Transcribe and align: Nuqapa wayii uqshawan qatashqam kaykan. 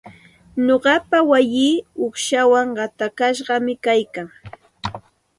Nuqapa 0.65 1.17
wayii 1.29 1.75
uqshawan 2.05 2.67
qatashqam 2.77 3.65
kaykan. 3.85 4.27